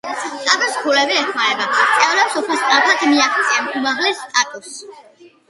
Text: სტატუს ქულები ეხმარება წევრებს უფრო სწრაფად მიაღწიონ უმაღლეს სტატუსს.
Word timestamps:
სტატუს 0.21 0.77
ქულები 0.85 1.19
ეხმარება 1.23 1.67
წევრებს 1.97 2.39
უფრო 2.41 2.57
სწრაფად 2.63 3.05
მიაღწიონ 3.11 3.71
უმაღლეს 3.83 4.25
სტატუსს. 4.25 4.83